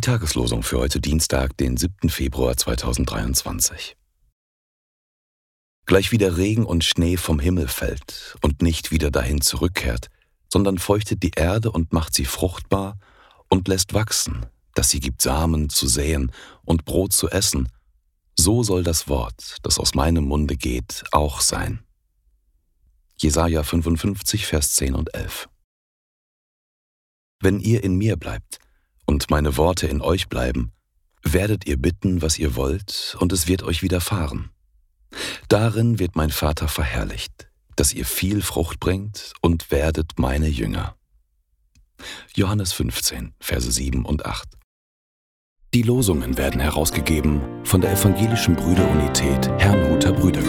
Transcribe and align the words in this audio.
Tageslosung 0.00 0.62
für 0.62 0.78
heute 0.78 1.00
Dienstag, 1.00 1.56
den 1.56 1.76
7. 1.76 2.08
Februar 2.08 2.56
2023. 2.56 3.96
Gleich 5.86 6.12
wie 6.12 6.18
der 6.18 6.36
Regen 6.36 6.64
und 6.64 6.84
Schnee 6.84 7.16
vom 7.16 7.40
Himmel 7.40 7.66
fällt 7.66 8.36
und 8.42 8.62
nicht 8.62 8.92
wieder 8.92 9.10
dahin 9.10 9.40
zurückkehrt, 9.40 10.06
sondern 10.52 10.78
feuchtet 10.78 11.24
die 11.24 11.32
Erde 11.34 11.72
und 11.72 11.92
macht 11.92 12.14
sie 12.14 12.26
fruchtbar 12.26 12.96
und 13.48 13.66
lässt 13.66 13.92
wachsen, 13.92 14.46
dass 14.76 14.88
sie 14.88 15.00
gibt 15.00 15.20
Samen 15.20 15.68
zu 15.68 15.88
säen 15.88 16.30
und 16.64 16.84
Brot 16.84 17.12
zu 17.12 17.28
essen, 17.28 17.68
so 18.38 18.62
soll 18.62 18.84
das 18.84 19.08
Wort, 19.08 19.56
das 19.64 19.80
aus 19.80 19.96
meinem 19.96 20.26
Munde 20.26 20.54
geht, 20.54 21.02
auch 21.10 21.40
sein. 21.40 21.82
Jesaja 23.16 23.64
55, 23.64 24.46
Vers 24.46 24.74
10 24.74 24.94
und 24.94 25.12
11. 25.12 25.48
Wenn 27.44 27.60
ihr 27.60 27.84
in 27.84 27.96
mir 27.96 28.16
bleibt 28.16 28.56
und 29.04 29.28
meine 29.28 29.58
Worte 29.58 29.86
in 29.86 30.00
euch 30.00 30.30
bleiben, 30.30 30.72
werdet 31.22 31.66
ihr 31.66 31.76
bitten, 31.76 32.22
was 32.22 32.38
ihr 32.38 32.56
wollt, 32.56 33.18
und 33.20 33.34
es 33.34 33.46
wird 33.46 33.62
euch 33.62 33.82
widerfahren. 33.82 34.48
Darin 35.48 35.98
wird 35.98 36.16
mein 36.16 36.30
Vater 36.30 36.68
verherrlicht, 36.68 37.50
dass 37.76 37.92
ihr 37.92 38.06
viel 38.06 38.40
Frucht 38.40 38.80
bringt 38.80 39.34
und 39.42 39.70
werdet 39.70 40.12
meine 40.16 40.48
Jünger. 40.48 40.96
Johannes 42.34 42.72
15, 42.72 43.34
Verse 43.40 43.70
7 43.70 44.06
und 44.06 44.24
8. 44.24 44.48
Die 45.74 45.82
Losungen 45.82 46.38
werden 46.38 46.62
herausgegeben 46.62 47.42
von 47.64 47.82
der 47.82 47.92
Evangelischen 47.92 48.56
Brüderunität 48.56 49.50
Herrnhuter 49.58 50.12
Brüdergemeine. 50.12 50.43